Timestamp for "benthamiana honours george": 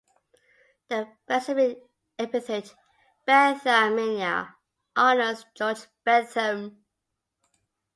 3.27-5.85